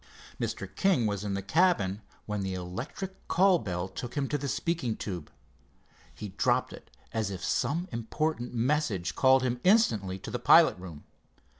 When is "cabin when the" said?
1.43-2.55